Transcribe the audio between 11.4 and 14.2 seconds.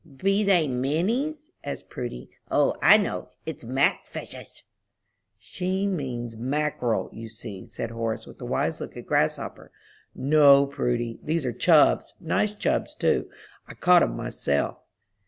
are chubbs, nice chubbs, too; I caught 'em